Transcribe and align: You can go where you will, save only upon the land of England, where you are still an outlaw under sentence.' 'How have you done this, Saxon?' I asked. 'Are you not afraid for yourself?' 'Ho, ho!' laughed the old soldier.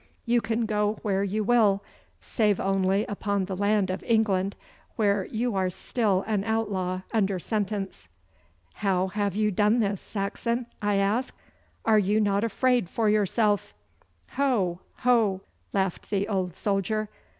You 0.25 0.41
can 0.41 0.65
go 0.65 0.97
where 1.03 1.23
you 1.23 1.43
will, 1.43 1.83
save 2.19 2.59
only 2.59 3.05
upon 3.05 3.45
the 3.45 3.55
land 3.55 3.91
of 3.91 4.01
England, 4.01 4.55
where 4.95 5.25
you 5.25 5.53
are 5.53 5.69
still 5.69 6.23
an 6.25 6.43
outlaw 6.43 7.01
under 7.13 7.37
sentence.' 7.37 8.07
'How 8.73 9.09
have 9.09 9.35
you 9.35 9.51
done 9.51 9.79
this, 9.79 10.01
Saxon?' 10.01 10.65
I 10.81 10.95
asked. 10.95 11.37
'Are 11.85 11.99
you 11.99 12.19
not 12.19 12.43
afraid 12.43 12.89
for 12.89 13.09
yourself?' 13.11 13.75
'Ho, 14.31 14.79
ho!' 15.01 15.41
laughed 15.71 16.09
the 16.09 16.27
old 16.27 16.55
soldier. 16.55 17.07